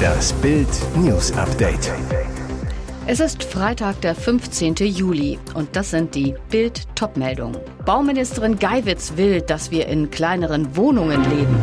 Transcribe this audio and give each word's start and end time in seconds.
Das 0.00 0.32
Bild 0.34 0.68
News 0.96 1.32
Update. 1.32 1.92
Es 3.06 3.20
ist 3.20 3.42
Freitag, 3.42 4.00
der 4.02 4.14
15. 4.14 4.74
Juli 4.76 5.38
und 5.54 5.74
das 5.74 5.90
sind 5.90 6.14
die 6.14 6.34
Bild 6.50 6.86
Topmeldungen. 6.94 7.58
Bauministerin 7.84 8.58
Geiwitz 8.58 9.14
will, 9.16 9.40
dass 9.40 9.70
wir 9.70 9.86
in 9.88 10.10
kleineren 10.10 10.76
Wohnungen 10.76 11.22
leben. 11.24 11.56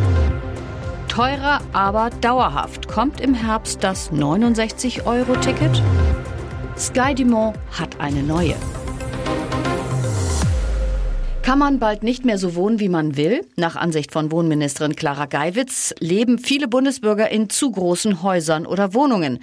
Teurer, 1.08 1.62
aber 1.74 2.10
dauerhaft. 2.22 2.88
Kommt 2.88 3.22
im 3.22 3.34
Herbst 3.34 3.84
das 3.84 4.12
69-Euro-Ticket? 4.12 5.82
Sky 6.78 7.16
Dumont 7.16 7.58
hat 7.72 8.00
eine 8.00 8.22
neue. 8.22 8.56
Kann 11.48 11.60
man 11.60 11.80
bald 11.80 12.04
nicht 12.04 12.26
mehr 12.26 12.38
so 12.38 12.56
wohnen, 12.56 12.82
wie 12.82 12.90
man 12.90 13.16
will? 13.16 13.40
Nach 13.56 13.78
Ansicht 13.78 14.12
von 14.12 14.34
Wohnministerin 14.34 14.98
Clara 14.98 15.28
Geiwitz 15.28 15.96
leben 15.98 16.40
viele 16.40 16.68
Bundesbürger 16.68 17.32
in 17.32 17.50
zu 17.50 17.72
großen 17.72 18.22
Häusern 18.22 18.66
oder 18.66 18.94
Wohnungen. 18.94 19.40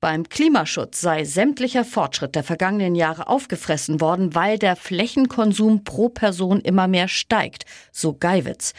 Beim 0.00 0.28
Klimaschutz 0.28 1.00
sei 1.00 1.22
sämtlicher 1.22 1.84
Fortschritt 1.84 2.34
der 2.34 2.42
vergangenen 2.42 2.96
Jahre 2.96 3.28
aufgefressen 3.28 4.00
worden, 4.00 4.34
weil 4.34 4.58
der 4.58 4.74
Flächenkonsum 4.74 5.84
pro 5.84 6.08
Person 6.08 6.60
immer 6.60 6.88
mehr 6.88 7.06
steigt, 7.06 7.66
so 7.92 8.14
Geiwitz. 8.14 8.72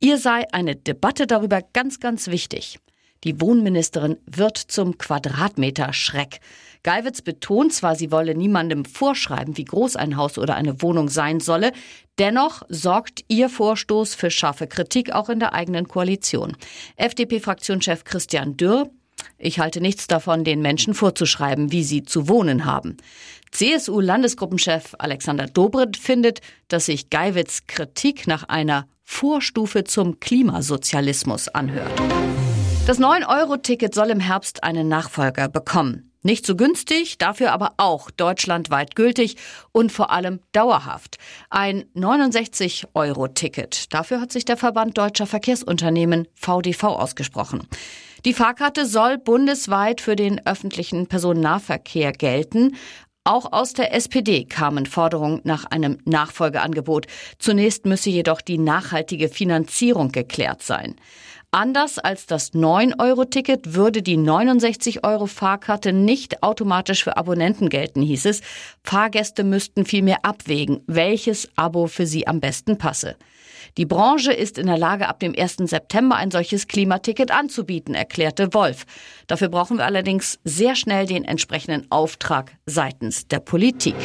Ihr 0.00 0.16
sei 0.16 0.46
eine 0.52 0.74
Debatte 0.74 1.26
darüber 1.26 1.60
ganz, 1.74 2.00
ganz 2.00 2.28
wichtig. 2.28 2.78
Die 3.24 3.42
Wohnministerin 3.42 4.16
wird 4.24 4.56
zum 4.56 4.96
Quadratmeter-Schreck. 4.96 6.40
Geiwitz 6.82 7.22
betont 7.22 7.72
zwar, 7.72 7.94
sie 7.94 8.10
wolle 8.10 8.34
niemandem 8.34 8.84
vorschreiben, 8.84 9.56
wie 9.56 9.64
groß 9.64 9.96
ein 9.96 10.16
Haus 10.16 10.36
oder 10.36 10.56
eine 10.56 10.82
Wohnung 10.82 11.08
sein 11.08 11.40
solle, 11.40 11.72
dennoch 12.18 12.62
sorgt 12.68 13.24
ihr 13.28 13.48
Vorstoß 13.48 14.14
für 14.14 14.30
scharfe 14.30 14.66
Kritik 14.66 15.12
auch 15.12 15.28
in 15.28 15.38
der 15.38 15.52
eigenen 15.52 15.86
Koalition. 15.86 16.56
FDP-Fraktionschef 16.96 18.04
Christian 18.04 18.56
Dürr 18.56 18.90
ich 19.38 19.58
halte 19.58 19.80
nichts 19.80 20.06
davon, 20.06 20.44
den 20.44 20.62
Menschen 20.62 20.94
vorzuschreiben, 20.94 21.72
wie 21.72 21.84
sie 21.84 22.02
zu 22.02 22.28
wohnen 22.28 22.64
haben. 22.64 22.96
CSU-Landesgruppenchef 23.50 24.94
Alexander 24.98 25.46
Dobrindt 25.46 25.96
findet, 25.96 26.40
dass 26.68 26.86
sich 26.86 27.10
Geiwitz 27.10 27.66
Kritik 27.66 28.26
nach 28.26 28.44
einer 28.44 28.86
Vorstufe 29.04 29.84
zum 29.84 30.20
Klimasozialismus 30.20 31.48
anhört. 31.48 31.92
Das 32.86 32.98
9-Euro-Ticket 32.98 33.94
soll 33.94 34.10
im 34.10 34.20
Herbst 34.20 34.64
einen 34.64 34.88
Nachfolger 34.88 35.48
bekommen. 35.48 36.11
Nicht 36.22 36.46
so 36.46 36.54
günstig, 36.54 37.18
dafür 37.18 37.52
aber 37.52 37.74
auch 37.78 38.10
deutschlandweit 38.10 38.94
gültig 38.94 39.36
und 39.72 39.90
vor 39.90 40.10
allem 40.10 40.40
dauerhaft. 40.52 41.18
Ein 41.50 41.84
69-Euro-Ticket. 41.96 43.92
Dafür 43.92 44.20
hat 44.20 44.30
sich 44.30 44.44
der 44.44 44.56
Verband 44.56 44.96
Deutscher 44.96 45.26
Verkehrsunternehmen 45.26 46.28
VDV 46.34 46.84
ausgesprochen. 46.84 47.66
Die 48.24 48.34
Fahrkarte 48.34 48.86
soll 48.86 49.18
bundesweit 49.18 50.00
für 50.00 50.14
den 50.14 50.46
öffentlichen 50.46 51.08
Personennahverkehr 51.08 52.12
gelten. 52.12 52.76
Auch 53.24 53.52
aus 53.52 53.72
der 53.72 53.92
SPD 53.94 54.44
kamen 54.44 54.86
Forderungen 54.86 55.40
nach 55.44 55.64
einem 55.64 55.98
Nachfolgeangebot. 56.04 57.06
Zunächst 57.38 57.84
müsse 57.84 58.10
jedoch 58.10 58.40
die 58.40 58.58
nachhaltige 58.58 59.28
Finanzierung 59.28 60.12
geklärt 60.12 60.62
sein. 60.62 60.96
Anders 61.54 61.98
als 61.98 62.24
das 62.24 62.54
9-Euro-Ticket 62.54 63.74
würde 63.74 64.00
die 64.00 64.16
69-Euro-Fahrkarte 64.16 65.92
nicht 65.92 66.42
automatisch 66.42 67.04
für 67.04 67.18
Abonnenten 67.18 67.68
gelten, 67.68 68.00
hieß 68.00 68.24
es. 68.24 68.40
Fahrgäste 68.82 69.44
müssten 69.44 69.84
vielmehr 69.84 70.24
abwägen, 70.24 70.80
welches 70.86 71.50
Abo 71.54 71.88
für 71.88 72.06
sie 72.06 72.26
am 72.26 72.40
besten 72.40 72.78
passe. 72.78 73.16
Die 73.76 73.84
Branche 73.84 74.32
ist 74.32 74.56
in 74.56 74.66
der 74.66 74.78
Lage, 74.78 75.08
ab 75.08 75.20
dem 75.20 75.34
1. 75.38 75.56
September 75.64 76.16
ein 76.16 76.30
solches 76.30 76.68
Klimaticket 76.68 77.30
anzubieten, 77.30 77.94
erklärte 77.94 78.54
Wolf. 78.54 78.86
Dafür 79.26 79.50
brauchen 79.50 79.76
wir 79.76 79.84
allerdings 79.84 80.38
sehr 80.44 80.74
schnell 80.74 81.04
den 81.04 81.22
entsprechenden 81.22 81.86
Auftrag 81.90 82.52
seitens 82.64 83.28
der 83.28 83.40
Politik. 83.40 83.96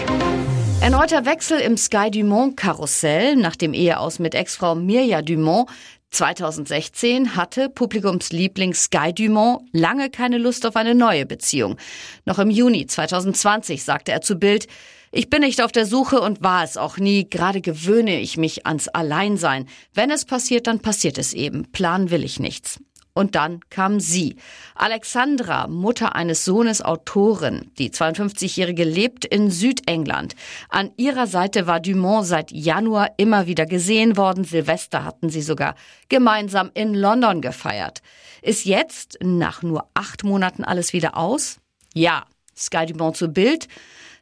Erneuter 0.80 1.26
Wechsel 1.26 1.60
im 1.60 1.76
Sky 1.76 2.12
Dumont 2.12 2.56
Karussell 2.56 3.36
nach 3.36 3.56
dem 3.56 3.74
Eheaus 3.74 4.20
mit 4.20 4.36
Ex-Frau 4.36 4.76
Mirja 4.76 5.22
Dumont 5.24 5.68
2016 6.12 7.36
hatte 7.36 7.70
Publikumsliebling 7.70 8.74
Sky 8.74 9.14
Dumont 9.14 9.64
lange 9.72 10.10
keine 10.10 10.38
Lust 10.38 10.66
auf 10.66 10.76
eine 10.76 10.96
neue 10.96 11.26
Beziehung. 11.26 11.78
Noch 12.26 12.40
im 12.40 12.50
Juni 12.50 12.86
2020 12.86 13.84
sagte 13.84 14.12
er 14.12 14.22
zu 14.22 14.36
Bild, 14.36 14.68
ich 15.12 15.30
bin 15.30 15.42
nicht 15.42 15.62
auf 15.62 15.72
der 15.72 15.86
Suche 15.86 16.20
und 16.20 16.44
war 16.44 16.64
es 16.64 16.76
auch 16.76 16.98
nie. 16.98 17.30
Gerade 17.30 17.62
gewöhne 17.62 18.20
ich 18.20 18.38
mich 18.38 18.66
ans 18.68 18.88
Alleinsein. 18.88 19.68
Wenn 19.94 20.12
es 20.12 20.26
passiert, 20.26 20.68
dann 20.68 20.80
passiert 20.80 21.18
es 21.18 21.34
eben. 21.34 21.72
Plan 21.72 22.12
will 22.12 22.24
ich 22.24 22.40
nichts. 22.40 22.80
Und 23.18 23.34
dann 23.34 23.62
kam 23.72 24.00
sie. 24.00 24.36
Alexandra, 24.76 25.66
Mutter 25.66 26.16
eines 26.16 26.46
Sohnes 26.46 26.84
Autorin. 26.84 27.72
Die 27.80 27.90
52-Jährige 27.90 28.84
lebt 28.84 29.26
in 29.26 29.50
Südengland. 29.50 30.36
An 30.70 30.92
ihrer 30.98 31.26
Seite 31.26 31.66
war 31.66 31.80
Dumont 31.80 32.28
seit 32.28 32.52
Januar 32.52 33.10
immer 33.18 33.48
wieder 33.48 33.66
gesehen 33.66 34.18
worden. 34.18 34.44
Silvester 34.44 35.04
hatten 35.04 35.30
sie 35.30 35.42
sogar 35.42 35.74
gemeinsam 36.10 36.70
in 36.76 36.94
London 36.94 37.42
gefeiert. 37.42 38.04
Ist 38.44 38.66
jetzt, 38.66 39.18
nach 39.24 39.64
nur 39.64 39.90
acht 39.96 40.24
Monaten, 40.24 40.64
alles 40.64 40.94
wieder 40.94 41.18
aus? 41.18 41.58
Ja. 41.96 42.24
Sky 42.56 42.86
Dumont 42.86 43.18
zu 43.18 43.30
Bild. 43.30 43.68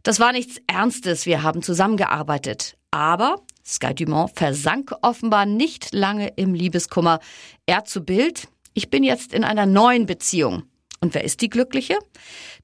Das 0.03 0.21
war 0.21 0.31
nichts 0.31 0.61
Ernstes. 0.67 1.25
Wir 1.25 1.43
haben 1.43 1.61
zusammengearbeitet. 1.61 2.77
Aber 2.91 3.41
Sky 3.65 3.93
Dumont 3.93 4.31
versank 4.35 4.93
offenbar 5.01 5.45
nicht 5.45 5.93
lange 5.93 6.29
im 6.37 6.53
Liebeskummer. 6.53 7.19
Er 7.65 7.83
zu 7.83 8.05
Bild. 8.05 8.47
Ich 8.77 8.89
bin 8.89 9.05
jetzt 9.05 9.33
in 9.33 9.45
einer 9.45 9.65
neuen 9.65 10.05
Beziehung. 10.05 10.63
Und 10.99 11.13
wer 11.13 11.23
ist 11.23 11.39
die 11.39 11.49
Glückliche? 11.49 11.97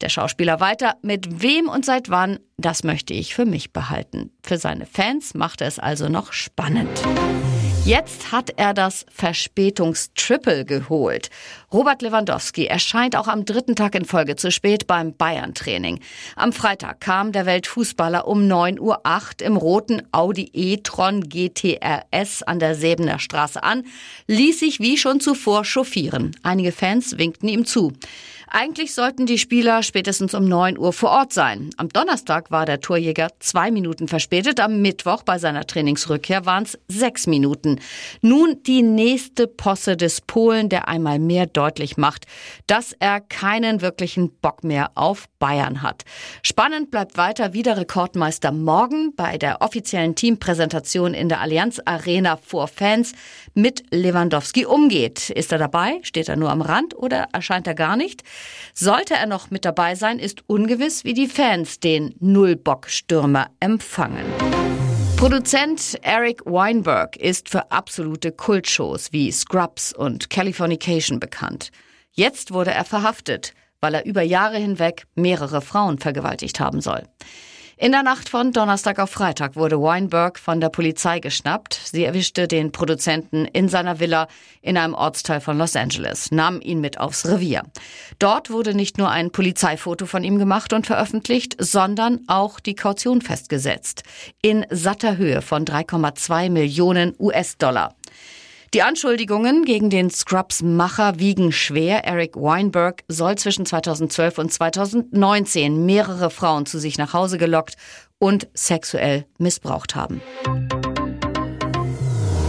Der 0.02 0.10
Schauspieler 0.10 0.60
weiter. 0.60 0.98
Mit 1.02 1.42
wem 1.42 1.70
und 1.70 1.86
seit 1.86 2.10
wann? 2.10 2.40
Das 2.58 2.84
möchte 2.84 3.14
ich 3.14 3.34
für 3.34 3.46
mich 3.46 3.72
behalten. 3.72 4.32
Für 4.44 4.58
seine 4.58 4.86
Fans 4.86 5.34
macht 5.36 5.62
er 5.62 5.68
es 5.68 5.80
also 5.80 6.10
noch 6.10 6.34
spannend. 6.34 6.90
Jetzt 7.84 8.31
hat 8.31 8.52
er 8.58 8.75
das 8.75 9.08
Verspätungstriple 9.09 10.66
geholt. 10.66 11.31
Robert 11.74 12.03
Lewandowski 12.03 12.68
erscheint 12.68 13.16
auch 13.16 13.28
am 13.28 13.44
dritten 13.44 13.75
Tag 13.75 13.96
in 13.96 14.06
Folge 14.06 14.36
zu 14.36 14.52
spät 14.52 14.86
beim 14.86 15.16
Bayern-Training. 15.16 16.00
Am 16.36 16.53
Freitag 16.53 17.02
kam 17.02 17.31
der 17.31 17.47
Weltfußballer 17.47 18.28
um 18.28 18.44
9.08 18.44 18.80
Uhr 18.80 19.47
im 19.47 19.58
roten 19.58 20.03
Audi 20.12 20.52
e-tron 20.53 21.28
GTRS 21.28 22.44
an 22.44 22.59
der 22.59 22.75
Säbener 22.75 23.18
Straße 23.18 23.64
an, 23.64 23.84
ließ 24.28 24.59
sich 24.59 24.80
wie 24.80 24.98
schon 24.98 25.19
zuvor 25.19 25.66
chauffieren. 25.66 26.36
Einige 26.44 26.72
Fans 26.72 27.18
winkten 27.18 27.48
ihm 27.48 27.66
zu. 27.66 27.94
Eigentlich 28.53 28.94
sollten 28.94 29.25
die 29.25 29.38
Spieler 29.38 29.81
spätestens 29.81 30.34
um 30.34 30.44
9 30.44 30.78
Uhr 30.78 30.91
vor 30.91 31.12
Ort 31.12 31.31
sein. 31.31 31.69
Am 31.78 31.88
Donnerstag 31.88 32.51
war 32.51 32.66
der 32.66 32.81
Torjäger 32.81 33.29
zwei 33.39 33.72
Minuten 33.72 34.09
verspätet. 34.09 34.59
Am 34.59 34.81
Mittwoch 34.81 35.23
bei 35.23 35.38
seiner 35.38 35.66
Trainingsrückkehr 35.66 36.45
waren 36.45 36.66
es 36.66 36.78
sechs 36.89 37.28
Minuten. 37.28 37.79
Nun 38.22 38.62
die 38.63 38.84
nächste 38.84 39.47
Posse 39.47 39.95
des 39.95 40.19
Polen, 40.19 40.67
der 40.67 40.89
einmal 40.89 41.17
mehr 41.17 41.45
deutlich 41.45 41.95
macht, 41.95 42.25
dass 42.67 42.94
er 43.00 43.22
keinen 43.22 43.81
wirklichen 43.81 44.29
Bock 44.41 44.66
mehr 44.66 44.91
auf 44.95 45.29
Bayern 45.39 45.81
hat. 45.81 46.03
Spannend 46.44 46.91
bleibt 46.91 47.16
weiter, 47.16 47.53
wie 47.53 47.63
der 47.63 47.78
Rekordmeister 47.78 48.51
morgen 48.51 49.16
bei 49.16 49.38
der 49.38 49.62
offiziellen 49.62 50.16
Teampräsentation 50.16 51.13
in 51.13 51.29
der 51.29 51.39
Allianz 51.39 51.79
Arena 51.85 52.35
vor 52.35 52.68
Fans 52.68 53.13
mit 53.53 53.85
Lewandowski 53.91 54.66
umgeht. 54.66 55.29
Ist 55.29 55.53
er 55.53 55.57
dabei? 55.57 56.00
Steht 56.03 56.28
er 56.28 56.35
nur 56.35 56.50
am 56.50 56.62
Rand 56.62 56.97
oder 56.97 57.29
erscheint 57.31 57.66
er 57.66 57.75
gar 57.75 57.95
nicht? 57.95 58.23
Sollte 58.74 59.16
er 59.16 59.25
noch 59.25 59.52
mit 59.52 59.66
dabei 59.66 59.96
sein, 59.96 60.19
ist 60.19 60.44
ungewiss, 60.47 61.03
wie 61.03 61.13
die 61.13 61.28
Fans 61.28 61.79
den 61.79 62.16
Nullbock-Stürmer 62.19 63.47
empfangen. 63.59 64.25
Produzent 65.18 66.00
Eric 66.02 66.46
Weinberg 66.46 67.16
ist 67.16 67.50
für 67.50 67.72
absolute 67.72 68.31
Kultshows 68.31 69.13
wie 69.13 69.31
Scrubs 69.31 69.94
und 69.94 70.30
Californication 70.31 71.19
bekannt. 71.19 71.69
Jetzt 72.12 72.51
wurde 72.51 72.71
er 72.71 72.86
verhaftet, 72.86 73.54
weil 73.81 73.94
er 73.94 74.06
über 74.06 74.24
Jahre 74.24 74.57
hinweg 74.57 75.06
mehrere 75.16 75.62
Frauen 75.62 76.00
vergewaltigt 76.00 76.60
haben 76.60 76.81
soll. 76.81 77.04
In 77.81 77.94
der 77.94 78.04
Nacht 78.04 78.30
von 78.30 78.54
Donnerstag 78.54 79.00
auf 79.00 79.10
Freitag 79.10 79.56
wurde 79.56 79.81
Weinberg 79.81 80.38
von 80.38 80.62
der 80.62 80.69
Polizei 80.69 81.19
geschnappt. 81.19 81.81
Sie 81.83 82.04
erwischte 82.04 82.48
den 82.48 82.72
Produzenten 82.72 83.45
in 83.45 83.69
seiner 83.69 84.00
Villa 84.00 84.28
in 84.62 84.78
einem 84.78 84.94
Ortsteil 84.94 85.42
von 85.42 85.57
Los 85.57 85.75
Angeles, 85.75 86.30
nahm 86.30 86.62
ihn 86.62 86.80
mit 86.80 87.00
aufs 87.00 87.25
Revier. 87.25 87.63
Dort 88.19 88.51
wurde 88.51 88.75
nicht 88.75 89.00
nur 89.00 89.10
ein 89.10 89.31
Polizeifoto 89.31 90.06
von 90.06 90.24
ihm 90.24 90.38
gemacht 90.38 90.74
und 90.74 90.86
veröffentlicht, 90.86 91.56
sondern 91.57 92.19
auch 92.28 92.60
die 92.60 92.75
Kaution 92.75 93.19
festgesetzt. 93.19 94.04
In 94.44 94.63
satter 94.69 95.18
Höhe 95.18 95.42
von 95.42 95.66
3,2 95.66 96.51
Millionen 96.51 97.16
US-Dollar. 97.18 97.95
Die 98.73 98.83
Anschuldigungen 98.83 99.65
gegen 99.65 99.89
den 99.89 100.09
Scrubs-Macher 100.09 101.19
wiegen 101.19 101.51
schwer. 101.51 102.06
Eric 102.06 102.38
Weinberg 102.38 103.03
soll 103.09 103.38
zwischen 103.38 103.65
2012 103.65 104.38
und 104.38 104.53
2019 104.53 105.85
mehrere 105.85 106.29
Frauen 106.29 106.65
zu 106.65 106.79
sich 106.79 106.97
nach 106.97 107.12
Hause 107.12 107.38
gelockt 107.38 107.75
und 108.18 108.47
sexuell 108.53 109.25
missbraucht 109.38 109.95
haben. 109.97 110.21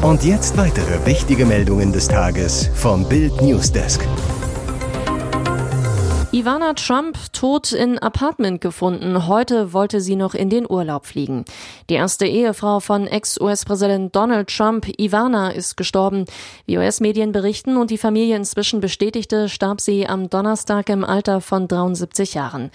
Und 0.02 0.22
jetzt 0.22 0.56
weitere 0.56 1.04
wichtige 1.06 1.44
Meldungen 1.44 1.92
des 1.92 2.06
Tages 2.06 2.70
vom 2.72 3.08
Bild 3.08 3.42
Newsdesk. 3.42 4.06
Ivana 6.34 6.72
Trump 6.72 7.18
tot 7.34 7.72
in 7.72 7.98
Apartment 7.98 8.62
gefunden. 8.62 9.26
Heute 9.26 9.74
wollte 9.74 10.00
sie 10.00 10.16
noch 10.16 10.32
in 10.34 10.48
den 10.48 10.64
Urlaub 10.66 11.04
fliegen. 11.04 11.44
Die 11.90 11.94
erste 11.94 12.24
Ehefrau 12.24 12.80
von 12.80 13.06
Ex-US-Präsident 13.06 14.16
Donald 14.16 14.48
Trump, 14.48 14.86
Ivana, 14.98 15.50
ist 15.50 15.76
gestorben. 15.76 16.24
Wie 16.64 16.78
US-Medien 16.78 17.32
berichten 17.32 17.76
und 17.76 17.90
die 17.90 17.98
Familie 17.98 18.34
inzwischen 18.34 18.80
bestätigte, 18.80 19.50
starb 19.50 19.82
sie 19.82 20.06
am 20.06 20.30
Donnerstag 20.30 20.88
im 20.88 21.04
Alter 21.04 21.42
von 21.42 21.68
73 21.68 22.32
Jahren. 22.32 22.70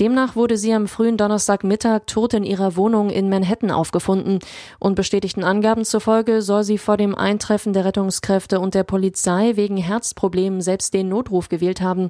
Demnach 0.00 0.36
wurde 0.36 0.58
sie 0.58 0.74
am 0.74 0.86
frühen 0.86 1.16
Donnerstagmittag 1.16 2.02
tot 2.06 2.34
in 2.34 2.44
ihrer 2.44 2.76
Wohnung 2.76 3.08
in 3.08 3.30
Manhattan 3.30 3.70
aufgefunden. 3.70 4.40
Und 4.78 4.96
bestätigten 4.96 5.44
Angaben 5.44 5.86
zufolge 5.86 6.42
soll 6.42 6.62
sie 6.62 6.76
vor 6.76 6.98
dem 6.98 7.14
Eintreffen 7.14 7.72
der 7.72 7.86
Rettungskräfte 7.86 8.60
und 8.60 8.74
der 8.74 8.84
Polizei 8.84 9.56
wegen 9.56 9.78
Herzproblemen 9.78 10.60
selbst 10.60 10.92
den 10.92 11.08
Notruf 11.08 11.48
gewählt 11.48 11.80
haben. 11.80 12.08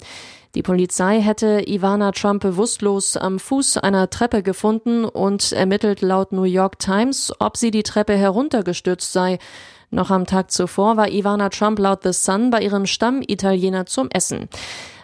Die 0.54 0.62
Polizei 0.62 1.20
hätte 1.20 1.62
Ivana 1.66 2.12
Trump 2.12 2.42
bewusstlos 2.42 3.16
am 3.18 3.38
Fuß 3.38 3.78
einer 3.78 4.08
Treppe 4.08 4.42
gefunden 4.42 5.04
und 5.04 5.52
ermittelt 5.52 6.00
laut 6.00 6.32
New 6.32 6.44
York 6.44 6.78
Times, 6.78 7.32
ob 7.38 7.56
sie 7.58 7.70
die 7.70 7.82
Treppe 7.82 8.16
heruntergestürzt 8.16 9.12
sei. 9.12 9.38
Noch 9.90 10.10
am 10.10 10.26
Tag 10.26 10.50
zuvor 10.50 10.96
war 10.96 11.08
Ivana 11.10 11.50
Trump 11.50 11.78
laut 11.78 12.02
The 12.02 12.12
Sun 12.12 12.50
bei 12.50 12.62
ihrem 12.62 12.86
Stammitaliener 12.86 13.84
zum 13.86 14.08
Essen. 14.10 14.48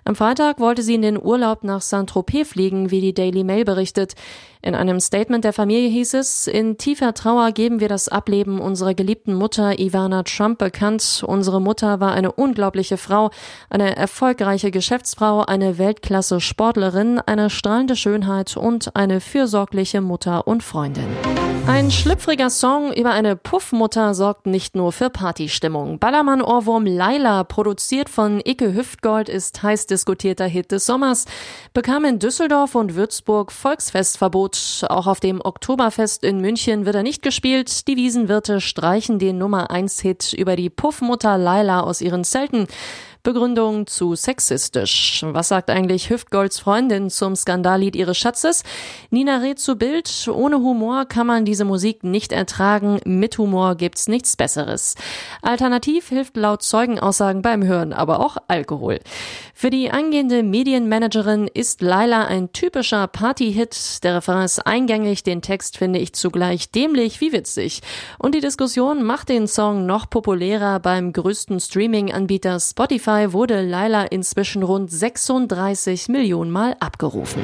Am 0.07 0.15
Freitag 0.15 0.61
wollte 0.61 0.83
sie 0.83 0.95
in 0.95 1.03
den 1.03 1.23
Urlaub 1.23 1.65
nach 1.65 1.81
Saint-Tropez 1.81 2.49
fliegen, 2.49 2.91
wie 2.91 3.01
die 3.01 3.15
Daily 3.15 3.43
Mail 3.43 3.65
berichtet. 3.65 4.15
In 4.61 4.75
einem 4.75 5.01
Statement 5.01 5.45
der 5.45 5.55
Familie 5.55 5.89
hieß 5.89 6.15
es, 6.15 6.47
in 6.47 6.77
tiefer 6.77 7.15
Trauer 7.15 7.53
geben 7.53 7.81
wir 7.81 7.89
das 7.89 8.09
Ableben 8.09 8.61
unserer 8.61 8.95
geliebten 8.95 9.35
Mutter 9.35 9.79
Ivana 9.79 10.23
Trump 10.23 10.59
bekannt. 10.59 11.25
Unsere 11.27 11.61
Mutter 11.61 12.01
war 12.01 12.13
eine 12.13 12.33
unglaubliche 12.33 12.99
Frau, 12.99 13.31
eine 13.71 13.97
erfolgreiche 13.97 14.71
Geschäftsfrau, 14.71 15.41
eine 15.41 15.79
Weltklasse 15.79 16.41
Sportlerin, 16.41 17.19
eine 17.19 17.49
strahlende 17.49 17.97
Schönheit 17.97 18.59
und 18.59 18.95
eine 18.97 19.21
fürsorgliche 19.21 20.03
Mutter 20.03 20.47
und 20.47 20.63
Freundin. 20.63 21.09
Ein 21.67 21.91
schlüpfriger 21.91 22.51
Song 22.51 22.93
über 22.93 23.13
eine 23.13 23.37
Puffmutter 23.37 24.13
sorgt 24.13 24.47
nicht 24.47 24.77
nur 24.77 24.93
für 24.93 25.09
Partystimmung. 25.09 25.99
Ballermann-Ohrwurm 25.99 26.85
Laila, 26.85 27.43
produziert 27.43 28.11
von 28.11 28.43
Icke 28.45 28.75
Hüftgold, 28.75 29.31
ist 29.31 29.63
heiß 29.63 29.87
diskutierter 29.87 30.45
Hit 30.45 30.73
des 30.73 30.85
Sommers, 30.85 31.25
bekam 31.73 32.05
in 32.05 32.19
Düsseldorf 32.19 32.75
und 32.75 32.95
Würzburg 32.97 33.51
Volksfestverbot. 33.51 34.85
Auch 34.91 35.07
auf 35.07 35.21
dem 35.21 35.41
Oktoberfest 35.43 36.23
in 36.23 36.43
München 36.43 36.85
wird 36.85 36.97
er 36.97 37.03
nicht 37.03 37.23
gespielt. 37.23 37.89
Die 37.89 37.97
Wiesenwirte 37.97 38.61
streichen 38.61 39.19
den 39.19 39.39
Nummer 39.39 39.71
1 39.71 40.01
Hit 40.01 40.35
über 40.35 40.57
die 40.57 40.69
Puffmutter 40.69 41.39
Laila 41.39 41.81
aus 41.81 42.03
ihren 42.03 42.25
Zelten. 42.25 42.67
Begründung 43.25 43.89
zu 43.89 44.15
sexistisch. 44.15 45.25
Was 45.27 45.49
sagt 45.49 45.71
eigentlich 45.71 46.11
Hüftgolds 46.11 46.61
Freundin 46.61 47.11
zum 47.11 47.35
Skandallied 47.35 47.97
ihres 47.97 48.19
Schatzes? 48.19 48.63
Nina 49.11 49.39
rät 49.39 49.59
zu 49.59 49.77
Bild. 49.77 50.29
Ohne 50.29 50.59
Humor 50.59 51.07
kann 51.07 51.27
man 51.27 51.45
diese 51.45 51.65
Musik 51.65 52.05
nicht 52.05 52.33
ertragen. 52.33 53.01
Mit 53.05 53.39
Humor 53.39 53.75
gibt's 53.75 54.07
nichts 54.07 54.37
Besseres. 54.37 54.95
Alternativ 55.43 56.11
hilft 56.11 56.37
laut 56.37 56.63
Zeugenaussagen 56.63 57.43
beim 57.43 57.65
Hören 57.65 57.93
aber 57.93 58.21
auch 58.21 58.37
Alkohol. 58.49 59.01
Für 59.55 59.71
die 59.71 59.91
angehende 59.91 60.43
Medienmanagerin 60.43 61.49
ist 61.49 61.81
Laila 61.81 62.27
ein 62.27 62.53
typischer 62.53 63.07
Partyhit. 63.07 64.03
Der 64.03 64.17
Refrain 64.17 64.45
ist 64.45 64.67
eingängig, 64.67 65.23
den 65.23 65.41
Text 65.41 65.79
finde 65.79 66.01
ich 66.01 66.13
zugleich 66.13 66.71
dämlich 66.71 67.21
wie 67.23 67.33
witzig. 67.33 67.81
Und 68.19 68.35
die 68.35 68.41
Diskussion 68.41 69.03
macht 69.03 69.31
den 69.31 69.47
Song 69.47 69.87
noch 69.87 70.11
populärer 70.11 70.81
beim 70.81 71.13
größten 71.13 71.61
Streaming-Anbieter 71.61 72.61
Spotify 72.61 73.14
Spotify 73.15 73.33
wurde 73.33 73.63
Laila 73.63 74.05
inzwischen 74.07 74.63
rund 74.65 74.91
36 74.91 76.09
Millionen 76.09 76.51
Mal 76.51 76.75
abgerufen. 76.81 77.43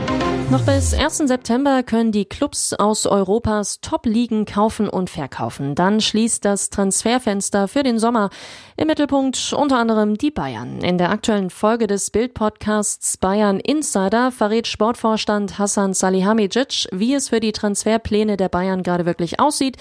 Noch 0.50 0.62
bis 0.62 0.94
1. 0.94 1.18
September 1.18 1.84
können 1.84 2.10
die 2.10 2.24
Clubs 2.24 2.72
aus 2.72 3.06
Europas 3.06 3.80
Top-Ligen 3.80 4.46
kaufen 4.46 4.88
und 4.88 5.08
verkaufen. 5.10 5.76
Dann 5.76 6.00
schließt 6.00 6.44
das 6.44 6.70
Transferfenster 6.70 7.68
für 7.68 7.84
den 7.84 8.00
Sommer. 8.00 8.30
Im 8.76 8.88
Mittelpunkt 8.88 9.52
unter 9.56 9.78
anderem 9.78 10.16
die 10.18 10.32
Bayern. 10.32 10.80
In 10.80 10.98
der 10.98 11.10
aktuellen 11.10 11.50
Folge 11.50 11.86
des 11.86 12.10
Bild-Podcasts 12.10 13.16
Bayern 13.16 13.60
Insider 13.60 14.32
verrät 14.32 14.66
Sportvorstand 14.66 15.58
Hassan 15.58 15.94
Salihamidzic, 15.94 16.88
wie 16.90 17.14
es 17.14 17.28
für 17.28 17.38
die 17.38 17.52
Transferpläne 17.52 18.36
der 18.36 18.48
Bayern 18.48 18.82
gerade 18.82 19.06
wirklich 19.06 19.38
aussieht, 19.38 19.76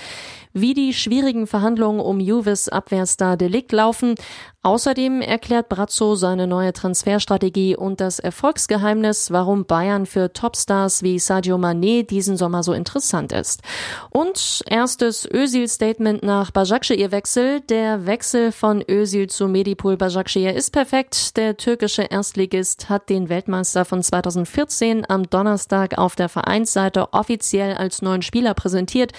wie 0.53 0.73
die 0.73 0.93
schwierigen 0.93 1.47
Verhandlungen 1.47 1.99
um 1.99 2.19
Juves 2.19 2.69
Abwehrstar 2.69 3.37
Delikt 3.37 3.71
laufen. 3.71 4.15
Außerdem 4.61 5.21
erklärt 5.21 5.69
Brazzo 5.69 6.15
seine 6.15 6.45
neue 6.45 6.73
Transferstrategie 6.73 7.77
und 7.77 8.01
das 8.01 8.19
Erfolgsgeheimnis, 8.19 9.31
warum 9.31 9.63
Bayern 9.63 10.05
für 10.05 10.33
Topstars 10.33 11.01
wie 11.01 11.17
Sadio 11.17 11.55
Mané 11.55 12.05
diesen 12.05 12.35
Sommer 12.35 12.61
so 12.61 12.73
interessant 12.73 13.31
ist. 13.31 13.61
Und 14.09 14.61
erstes 14.67 15.25
Özil-Statement 15.25 16.23
nach 16.23 16.51
Başakşehir-Wechsel. 16.51 17.61
Der 17.69 18.05
Wechsel 18.05 18.51
von 18.51 18.83
Özil 18.85 19.29
zu 19.29 19.47
Medipol 19.47 19.95
Başakşehir 19.95 20.53
ist 20.53 20.73
perfekt. 20.73 21.37
Der 21.37 21.55
türkische 21.55 22.03
Erstligist 22.03 22.89
hat 22.89 23.09
den 23.09 23.29
Weltmeister 23.29 23.85
von 23.85 24.03
2014 24.03 25.05
am 25.09 25.29
Donnerstag 25.29 25.97
auf 25.97 26.17
der 26.17 26.27
Vereinsseite 26.27 27.13
offiziell 27.13 27.75
als 27.75 28.01
neuen 28.01 28.23
Spieler 28.23 28.55
präsentiert. 28.55 29.13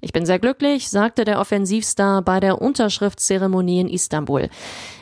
Ich 0.00 0.12
bin 0.12 0.24
sehr 0.24 0.38
glücklich, 0.38 0.88
sagte 0.88 1.24
der 1.24 1.40
Offensivstar 1.40 2.22
bei 2.22 2.40
der 2.40 2.62
Unterschriftszeremonie 2.62 3.80
in 3.80 3.88
Istanbul. 3.88 4.48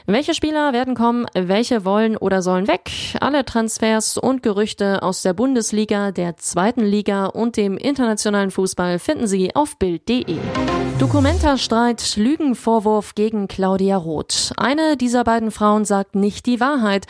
Welche 0.07 0.35
Spieler 0.35 0.73
werden 0.73 0.95
kommen, 0.95 1.27
welche 1.35 1.85
wollen 1.85 2.17
oder 2.17 2.43
sollen 2.43 2.67
weg? 2.67 2.91
Alle 3.21 3.45
Transfers 3.45 4.17
und 4.17 4.43
Gerüchte 4.43 5.03
aus 5.03 5.23
der 5.23 5.35
Bundesliga, 5.35 6.13
der 6.13 6.37
zweiten 6.37 6.85
Liga 6.85 7.27
und 7.27 7.57
dem 7.57 7.77
internationalen 7.77 8.51
Fußball 8.51 8.99
finden 8.99 9.27
Sie 9.27 9.55
auf 9.55 9.77
Bild.de. 9.79 10.39
Dokumentarstreit, 10.99 12.17
Lügenvorwurf 12.17 13.15
gegen 13.15 13.47
Claudia 13.47 13.97
Roth. 13.97 14.53
Eine 14.57 14.97
dieser 14.97 15.23
beiden 15.23 15.53
Frauen 15.53 15.85
sagt 15.85 16.17
nicht 16.17 16.45
die 16.47 16.59
Wahrheit. 16.59 17.07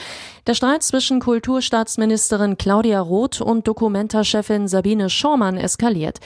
Der 0.46 0.52
Streit 0.52 0.82
zwischen 0.82 1.20
Kulturstaatsministerin 1.20 2.58
Claudia 2.58 3.00
Roth 3.00 3.40
und 3.40 3.66
Dokumentarchefin 3.66 4.68
Sabine 4.68 5.08
Schormann 5.08 5.56
eskaliert. 5.56 6.20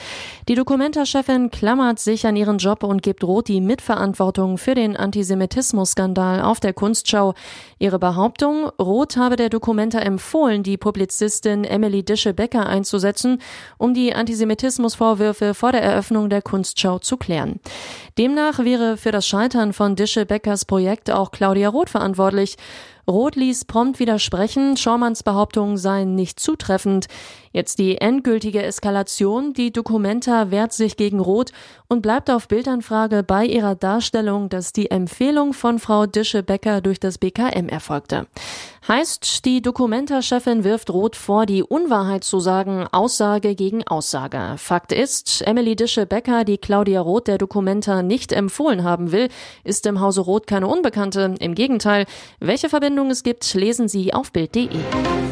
Die 0.49 0.55
Dokumentarchefin 0.55 1.51
klammert 1.51 1.99
sich 1.99 2.27
an 2.27 2.35
ihren 2.35 2.57
Job 2.57 2.83
und 2.83 3.01
gibt 3.01 3.23
Roth 3.23 3.47
die 3.47 3.61
Mitverantwortung 3.61 4.57
für 4.57 4.75
den 4.75 4.97
Antisemitismus-Skandal 4.97 6.41
auf 6.41 6.59
der 6.59 6.73
Kunstschau. 6.73 7.33
Ihre 7.79 7.99
Behauptung, 7.99 8.69
Roth 8.79 9.15
habe 9.15 9.37
der 9.37 9.49
Dokumenta 9.49 9.99
empfohlen, 9.99 10.63
die 10.63 10.77
Publizistin 10.77 11.63
Emily 11.63 12.03
Dische-Becker 12.03 12.65
einzusetzen, 12.65 13.41
um 13.77 13.93
die 13.93 14.13
Antisemitismusvorwürfe 14.13 15.53
vor 15.53 15.71
der 15.71 15.81
Eröffnung 15.81 16.29
der 16.29 16.41
Kunstschau 16.41 16.99
zu 16.99 17.15
klären. 17.15 17.52
Demnach 18.17 18.59
wäre 18.59 18.97
für 18.97 19.11
das 19.11 19.27
Scheitern 19.27 19.73
von 19.73 19.95
Dische-Beckers 19.95 20.65
Projekt 20.65 21.09
auch 21.09 21.31
Claudia 21.31 21.69
Roth 21.69 21.89
verantwortlich. 21.89 22.57
Roth 23.07 23.35
ließ 23.35 23.65
prompt 23.65 23.99
widersprechen, 23.99 24.77
Schaumanns 24.77 25.23
Behauptungen 25.23 25.77
seien 25.77 26.15
nicht 26.15 26.39
zutreffend. 26.39 27.07
Jetzt 27.51 27.77
die 27.77 27.99
endgültige 27.99 28.63
Eskalation. 28.63 29.53
Die 29.53 29.71
Dokumenta 29.71 30.49
wehrt 30.49 30.73
sich 30.73 30.97
gegen 30.97 31.19
Roth 31.19 31.51
und 31.87 32.01
bleibt 32.01 32.31
auf 32.31 32.47
Bildanfrage 32.47 33.21
bei 33.21 33.45
ihrer 33.45 33.75
Darstellung, 33.75 34.49
dass 34.49 34.73
die 34.73 34.89
Empfehlung 34.89 35.53
von 35.53 35.77
Frau 35.77 36.07
Dische-Becker 36.07 36.81
durch 36.81 36.99
das 36.99 37.19
BKM 37.19 37.69
erfolgte. 37.69 38.25
Heißt, 38.87 39.45
die 39.45 39.61
Dokumenta-Chefin 39.61 40.63
wirft 40.65 40.89
Roth 40.89 41.15
vor, 41.15 41.45
die 41.45 41.63
Unwahrheit 41.63 42.23
zu 42.25 42.39
sagen, 42.39 42.85
Aussage 42.91 43.55
gegen 43.55 43.87
Aussage. 43.87 44.55
Fakt 44.57 44.91
ist, 44.91 45.41
Emily 45.43 45.75
Dische-Becker, 45.75 46.43
die 46.43 46.57
Claudia 46.57 46.99
Roth 46.99 47.27
der 47.27 47.37
Dokumenta 47.37 48.01
nicht 48.01 48.33
empfohlen 48.33 48.83
haben 48.83 49.11
will, 49.11 49.29
ist 49.63 49.85
im 49.85 50.01
Hause 50.01 50.21
Roth 50.21 50.47
keine 50.47 50.67
Unbekannte. 50.67 51.35
Im 51.39 51.55
Gegenteil, 51.55 52.05
welche 52.39 52.67
Verbindung 52.67 52.92
es 53.11 53.23
gibt, 53.23 53.53
lesen 53.53 53.87
Sie 53.87 54.13
auf 54.13 54.31
Bild.de. 54.31 54.69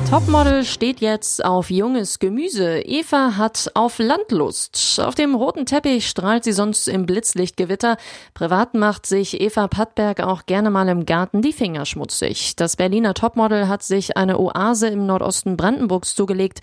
Topmodel 0.10 0.66
steht 0.66 1.00
jetzt 1.00 1.46
auf 1.46 1.70
junges 1.70 2.20
Gemüse. 2.20 2.82
Eva 2.82 3.38
hat 3.38 3.72
auf 3.76 3.98
Landlust. 3.98 5.00
Auf 5.02 5.16
dem 5.16 5.36
roten 5.36 5.66
Teppich 5.66 6.10
strahlt 6.10 6.44
sie 6.44 6.52
sonst 6.52 6.90
im 6.90 7.06
Blitzlichtgewitter. 7.06 7.96
Privat 8.34 8.74
macht 8.74 9.06
sich 9.06 9.40
Eva 9.40 9.70
Pattberg 9.70 10.20
auch 10.20 10.46
gerne 10.46 10.70
mal 10.70 10.90
im 10.90 11.06
Garten 11.06 11.42
die 11.42 11.54
Finger 11.54 11.86
schmutzig. 11.86 12.58
Das 12.58 12.76
Berliner 12.76 13.14
Topmodel 13.14 13.70
hat 13.70 13.84
sich 13.84 14.18
eine 14.18 14.38
Oase 14.38 14.90
im 14.90 15.06
Nordosten 15.06 15.56
Brandenburgs 15.56 16.14
zugelegt. 16.14 16.60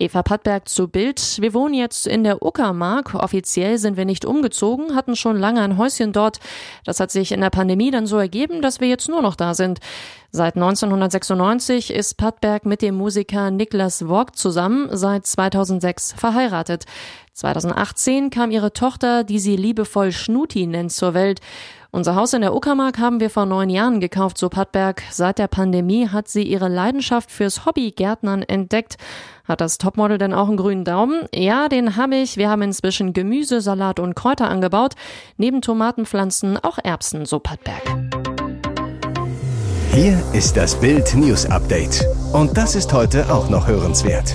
Eva 0.00 0.24
Pattberg 0.24 0.68
zu 0.68 0.88
Bild. 0.88 1.38
Wir 1.40 1.54
wohnen 1.54 1.74
jetzt 1.74 2.04
in 2.04 2.24
der 2.24 2.42
Uckermark. 2.42 3.14
Offiziell 3.14 3.78
sind 3.78 3.96
wir 3.96 4.06
nicht 4.06 4.24
umgezogen, 4.24 4.96
hatten 4.96 5.14
schon 5.14 5.36
lange 5.36 5.60
ein 5.60 5.78
Häuschen 5.78 6.12
dort. 6.12 6.40
Das 6.84 6.98
hat 6.98 7.12
sich 7.12 7.30
in 7.30 7.40
der 7.40 7.50
Pandemie 7.50 7.92
dann 7.92 8.08
so 8.08 8.18
ergeben, 8.18 8.60
dass 8.60 8.80
wir 8.80 8.88
jetzt 8.88 9.08
nur 9.08 9.22
noch 9.22 9.36
da 9.36 9.54
sind. 9.54 9.78
Seit 10.30 10.56
1996 10.56 11.90
ist 11.92 12.18
Pattberg 12.18 12.66
mit 12.66 12.82
dem 12.82 12.96
Musiker 12.96 13.50
Niklas 13.50 14.08
Worg 14.08 14.36
zusammen, 14.36 14.88
seit 14.92 15.26
2006 15.26 16.12
verheiratet. 16.12 16.84
2018 17.32 18.28
kam 18.28 18.50
ihre 18.50 18.74
Tochter, 18.74 19.24
die 19.24 19.38
sie 19.38 19.56
liebevoll 19.56 20.12
Schnuti 20.12 20.66
nennt, 20.66 20.92
zur 20.92 21.14
Welt. 21.14 21.40
Unser 21.90 22.14
Haus 22.14 22.34
in 22.34 22.42
der 22.42 22.54
Uckermark 22.54 22.98
haben 22.98 23.20
wir 23.20 23.30
vor 23.30 23.46
neun 23.46 23.70
Jahren 23.70 24.00
gekauft, 24.00 24.36
so 24.36 24.50
Pattberg. 24.50 25.02
Seit 25.10 25.38
der 25.38 25.48
Pandemie 25.48 26.08
hat 26.08 26.28
sie 26.28 26.42
ihre 26.42 26.68
Leidenschaft 26.68 27.30
fürs 27.30 27.64
Hobby 27.64 27.92
Gärtnern 27.92 28.42
entdeckt. 28.42 28.98
Hat 29.44 29.62
das 29.62 29.78
Topmodel 29.78 30.18
denn 30.18 30.34
auch 30.34 30.48
einen 30.48 30.58
grünen 30.58 30.84
Daumen? 30.84 31.22
Ja, 31.34 31.70
den 31.70 31.96
habe 31.96 32.16
ich. 32.16 32.36
Wir 32.36 32.50
haben 32.50 32.60
inzwischen 32.60 33.14
Gemüse, 33.14 33.62
Salat 33.62 33.98
und 33.98 34.14
Kräuter 34.14 34.50
angebaut. 34.50 34.94
Neben 35.38 35.62
Tomatenpflanzen 35.62 36.58
auch 36.58 36.76
Erbsen, 36.82 37.24
so 37.24 37.38
Pattberg. 37.38 38.07
Hier 40.00 40.22
ist 40.32 40.56
das 40.56 40.76
Bild 40.76 41.12
News 41.16 41.44
Update. 41.46 42.06
Und 42.32 42.56
das 42.56 42.76
ist 42.76 42.92
heute 42.92 43.28
auch 43.32 43.50
noch 43.50 43.66
hörenswert. 43.66 44.32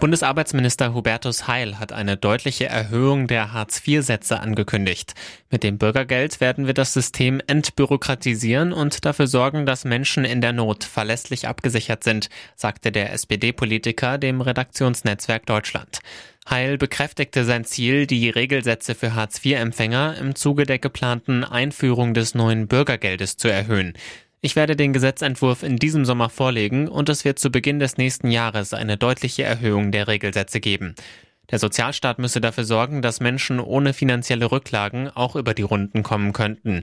Bundesarbeitsminister 0.00 0.94
Hubertus 0.94 1.46
Heil 1.46 1.78
hat 1.78 1.92
eine 1.92 2.16
deutliche 2.16 2.64
Erhöhung 2.64 3.26
der 3.26 3.52
Hartz-IV-Sätze 3.52 4.40
angekündigt. 4.40 5.12
Mit 5.50 5.62
dem 5.62 5.76
Bürgergeld 5.76 6.40
werden 6.40 6.66
wir 6.66 6.72
das 6.72 6.94
System 6.94 7.42
entbürokratisieren 7.46 8.72
und 8.72 9.04
dafür 9.04 9.26
sorgen, 9.26 9.66
dass 9.66 9.84
Menschen 9.84 10.24
in 10.24 10.40
der 10.40 10.54
Not 10.54 10.84
verlässlich 10.84 11.46
abgesichert 11.46 12.02
sind, 12.02 12.30
sagte 12.56 12.92
der 12.92 13.12
SPD-Politiker 13.12 14.16
dem 14.16 14.40
Redaktionsnetzwerk 14.40 15.44
Deutschland. 15.44 15.98
Heil 16.48 16.78
bekräftigte 16.78 17.44
sein 17.44 17.66
Ziel, 17.66 18.06
die 18.06 18.30
Regelsätze 18.30 18.94
für 18.94 19.14
Hartz-IV-Empfänger 19.14 20.16
im 20.18 20.34
Zuge 20.34 20.64
der 20.64 20.78
geplanten 20.78 21.44
Einführung 21.44 22.14
des 22.14 22.34
neuen 22.34 22.68
Bürgergeldes 22.68 23.36
zu 23.36 23.48
erhöhen. 23.48 23.92
Ich 24.42 24.56
werde 24.56 24.74
den 24.74 24.94
Gesetzentwurf 24.94 25.62
in 25.62 25.76
diesem 25.76 26.06
Sommer 26.06 26.30
vorlegen 26.30 26.88
und 26.88 27.10
es 27.10 27.26
wird 27.26 27.38
zu 27.38 27.50
Beginn 27.50 27.78
des 27.78 27.98
nächsten 27.98 28.30
Jahres 28.30 28.72
eine 28.72 28.96
deutliche 28.96 29.42
Erhöhung 29.42 29.92
der 29.92 30.08
Regelsätze 30.08 30.60
geben. 30.60 30.94
Der 31.50 31.58
Sozialstaat 31.58 32.18
müsse 32.18 32.40
dafür 32.40 32.64
sorgen, 32.64 33.02
dass 33.02 33.20
Menschen 33.20 33.60
ohne 33.60 33.92
finanzielle 33.92 34.50
Rücklagen 34.50 35.10
auch 35.10 35.36
über 35.36 35.52
die 35.52 35.60
Runden 35.60 36.02
kommen 36.02 36.32
könnten. 36.32 36.82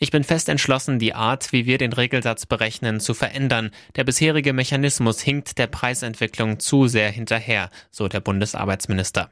Ich 0.00 0.12
bin 0.12 0.22
fest 0.22 0.48
entschlossen, 0.48 1.00
die 1.00 1.12
Art, 1.12 1.52
wie 1.52 1.66
wir 1.66 1.76
den 1.76 1.92
Regelsatz 1.92 2.46
berechnen, 2.46 3.00
zu 3.00 3.14
verändern. 3.14 3.72
Der 3.96 4.04
bisherige 4.04 4.52
Mechanismus 4.52 5.20
hinkt 5.20 5.58
der 5.58 5.66
Preisentwicklung 5.66 6.60
zu 6.60 6.86
sehr 6.86 7.10
hinterher, 7.10 7.68
so 7.90 8.06
der 8.06 8.20
Bundesarbeitsminister. 8.20 9.28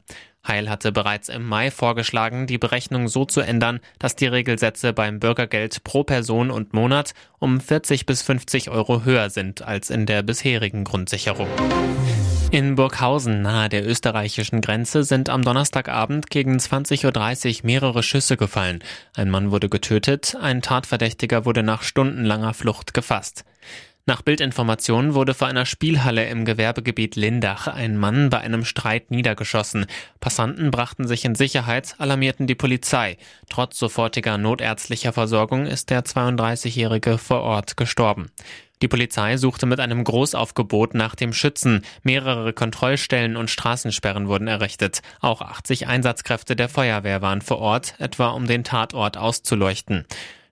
Heil 0.47 0.69
hatte 0.69 0.91
bereits 0.91 1.29
im 1.29 1.47
Mai 1.47 1.71
vorgeschlagen, 1.71 2.49
die 2.49 2.59
Berechnung 2.59 3.07
so 3.07 3.25
zu 3.25 3.43
ändern, 3.43 3.79
dass 4.01 4.17
die 4.17 4.27
Regelsätze 4.27 4.93
beim 4.93 5.21
Bürgergeld 5.21 5.85
pro 5.85 6.03
Person 6.03 6.51
und 6.51 6.73
Monat 6.73 7.15
um 7.39 7.61
40 7.61 8.05
bis 8.05 8.23
50 8.23 8.69
Euro 8.69 9.05
höher 9.05 9.31
sind 9.31 9.63
als 9.63 9.91
in 9.91 10.05
der 10.05 10.25
bisherigen 10.25 10.83
Grundsicherung. 10.83 11.49
In 12.57 12.75
Burghausen 12.75 13.43
nahe 13.43 13.69
der 13.69 13.87
österreichischen 13.87 14.63
Grenze 14.63 15.05
sind 15.05 15.29
am 15.29 15.43
Donnerstagabend 15.43 16.31
gegen 16.31 16.57
20.30 16.57 17.05
Uhr 17.59 17.67
mehrere 17.67 18.03
Schüsse 18.03 18.39
gefallen. 18.39 18.83
Ein 19.15 19.29
Mann 19.29 19.51
wurde 19.51 19.69
getötet, 19.69 20.35
ein 20.41 20.63
Tatverdächtiger 20.63 21.45
wurde 21.45 21.63
nach 21.63 21.83
stundenlanger 21.83 22.55
Flucht 22.55 22.95
gefasst. 22.95 23.45
Nach 24.07 24.23
Bildinformationen 24.23 25.13
wurde 25.13 25.35
vor 25.35 25.49
einer 25.49 25.67
Spielhalle 25.67 26.29
im 26.29 26.47
Gewerbegebiet 26.47 27.17
Lindach 27.17 27.67
ein 27.67 27.99
Mann 27.99 28.31
bei 28.31 28.39
einem 28.39 28.65
Streit 28.65 29.11
niedergeschossen. 29.11 29.85
Passanten 30.21 30.71
brachten 30.71 31.07
sich 31.07 31.27
in 31.27 31.35
Sicherheit, 31.35 31.97
alarmierten 31.99 32.47
die 32.47 32.55
Polizei. 32.55 33.19
Trotz 33.51 33.79
sofortiger 33.79 34.39
notärztlicher 34.39 35.13
Versorgung 35.13 35.67
ist 35.67 35.91
der 35.91 36.05
32-Jährige 36.05 37.19
vor 37.19 37.43
Ort 37.43 37.77
gestorben. 37.77 38.31
Die 38.83 38.89
Polizei 38.89 39.39
suchte 39.39 39.65
mit 39.65 39.81
einem 39.81 40.05
Großaufgebot 40.05 40.95
nach 40.95 41.15
dem 41.15 41.33
Schützen. 41.33 41.83
Mehrere 42.03 42.53
Kontrollstellen 42.53 43.37
und 43.37 43.51
Straßensperren 43.51 44.29
wurden 44.29 44.49
errichtet. 44.49 45.01
Auch 45.21 45.41
80 45.41 45.87
Einsatzkräfte 45.87 46.57
der 46.57 46.69
Feuerwehr 46.69 47.23
waren 47.23 47.41
vor 47.41 47.59
Ort, 47.59 47.95
etwa 47.99 48.29
um 48.29 48.47
den 48.47 48.65
Tatort 48.65 49.17
auszuleuchten. 49.17 50.05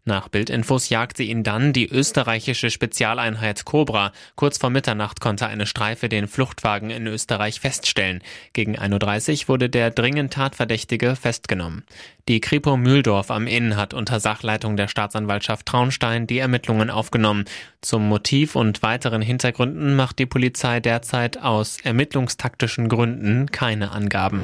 Nach 0.06 0.28
Bildinfos 0.28 0.90
jagte 0.90 1.22
ihn 1.22 1.44
dann 1.44 1.72
die 1.72 1.88
österreichische 1.88 2.70
Spezialeinheit 2.70 3.64
Cobra. 3.64 4.12
Kurz 4.36 4.58
vor 4.58 4.68
Mitternacht 4.68 5.18
konnte 5.18 5.46
eine 5.46 5.64
Streife 5.64 6.10
den 6.10 6.28
Fluchtwagen 6.28 6.90
in 6.90 7.06
Österreich 7.06 7.58
feststellen. 7.58 8.20
Gegen 8.52 8.78
1.30 8.78 9.42
Uhr 9.44 9.48
wurde 9.48 9.70
der 9.70 9.90
dringend 9.90 10.34
Tatverdächtige 10.34 11.16
festgenommen. 11.16 11.84
Die 12.28 12.40
Kripo 12.40 12.76
Mühldorf 12.76 13.30
am 13.30 13.46
Inn 13.46 13.76
hat 13.76 13.94
unter 13.94 14.20
Sachleitung 14.20 14.76
der 14.76 14.88
Staatsanwaltschaft 14.88 15.64
Traunstein 15.64 16.26
die 16.26 16.38
Ermittlungen 16.38 16.90
aufgenommen. 16.90 17.46
Zum 17.80 18.06
Motiv 18.06 18.56
und 18.56 18.82
weiteren 18.82 19.22
Hintergründen 19.22 19.96
macht 19.96 20.18
die 20.18 20.26
Polizei 20.26 20.80
derzeit 20.80 21.40
aus 21.40 21.78
ermittlungstaktischen 21.82 22.90
Gründen 22.90 23.50
keine 23.50 23.92
Angaben. 23.92 24.42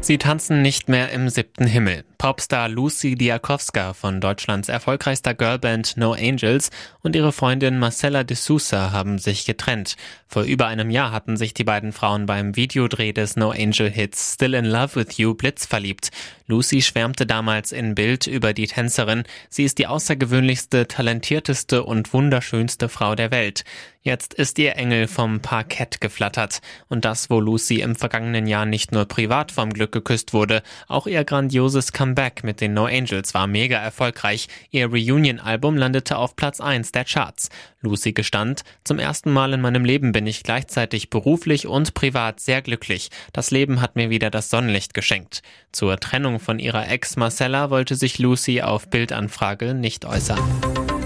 Sie 0.00 0.16
tanzen 0.16 0.62
nicht 0.62 0.88
mehr 0.88 1.10
im 1.10 1.28
siebten 1.28 1.66
Himmel. 1.66 2.04
Popstar 2.18 2.68
Lucy 2.68 3.14
Diakowska 3.14 3.94
von 3.94 4.20
Deutschlands 4.20 4.68
erfolgreichster 4.68 5.34
Girlband 5.34 5.96
No 5.96 6.12
Angels 6.12 6.70
und 7.02 7.14
ihre 7.14 7.32
Freundin 7.32 7.78
Marcella 7.78 8.24
de 8.24 8.36
Sousa 8.36 8.90
haben 8.90 9.18
sich 9.18 9.44
getrennt. 9.44 9.96
Vor 10.26 10.42
über 10.42 10.66
einem 10.66 10.90
Jahr 10.90 11.12
hatten 11.12 11.36
sich 11.36 11.54
die 11.54 11.64
beiden 11.64 11.92
Frauen 11.92 12.26
beim 12.26 12.56
Videodreh 12.56 13.12
des 13.12 13.36
No 13.36 13.50
Angel 13.50 13.90
Hits 13.90 14.34
Still 14.34 14.54
in 14.54 14.64
Love 14.64 14.96
with 14.96 15.18
You 15.18 15.34
blitzverliebt. 15.34 16.10
Lucy 16.46 16.82
schwärmte 16.82 17.26
damals 17.26 17.72
in 17.72 17.94
Bild 17.94 18.26
über 18.26 18.52
die 18.52 18.66
Tänzerin. 18.66 19.24
Sie 19.48 19.64
ist 19.64 19.78
die 19.78 19.86
außergewöhnlichste, 19.86 20.88
talentierteste 20.88 21.84
und 21.84 22.12
wunderschönste 22.12 22.88
Frau 22.88 23.14
der 23.14 23.30
Welt. 23.30 23.64
Jetzt 24.02 24.32
ist 24.32 24.58
ihr 24.58 24.76
Engel 24.76 25.08
vom 25.08 25.40
Parkett 25.40 26.00
geflattert. 26.00 26.60
Und 26.88 27.04
das, 27.04 27.30
wo 27.30 27.40
Lucy 27.40 27.80
im 27.80 27.96
vergangenen 27.96 28.46
Jahr 28.46 28.64
nicht 28.64 28.92
nur 28.92 29.06
privat 29.06 29.50
vom 29.50 29.72
Glück 29.72 29.90
geküsst 29.90 30.32
wurde, 30.32 30.62
auch 30.86 31.06
ihr 31.06 31.24
grandioses 31.24 31.92
Comeback 31.92 32.44
mit 32.44 32.60
den 32.60 32.74
No 32.74 32.86
Angels 32.86 33.34
war 33.34 33.46
mega 33.46 33.76
erfolgreich. 33.76 34.48
Ihr 34.70 34.86
Reunion-Album 34.86 35.76
landete 35.76 36.16
auf 36.16 36.36
Platz 36.36 36.60
1 36.60 36.92
der 36.92 37.04
Charts. 37.04 37.48
Lucy 37.80 38.12
gestand, 38.12 38.62
zum 38.84 38.98
ersten 38.98 39.32
Mal 39.32 39.52
in 39.52 39.60
meinem 39.60 39.84
Leben 39.84 40.12
bin 40.12 40.26
ich 40.26 40.42
gleichzeitig 40.42 41.10
beruflich 41.10 41.66
und 41.66 41.94
privat 41.94 42.40
sehr 42.40 42.62
glücklich. 42.62 43.10
Das 43.32 43.50
Leben 43.50 43.80
hat 43.80 43.96
mir 43.96 44.10
wieder 44.10 44.30
das 44.30 44.48
Sonnenlicht 44.48 44.94
geschenkt. 44.94 45.42
Zur 45.72 45.98
Trennung 45.98 46.40
von 46.40 46.58
ihrer 46.58 46.88
Ex 46.88 47.16
Marcella 47.16 47.70
wollte 47.70 47.94
sich 47.94 48.18
Lucy 48.18 48.62
auf 48.62 48.88
Bildanfrage 48.88 49.74
nicht 49.74 50.04
äußern. 50.04 50.97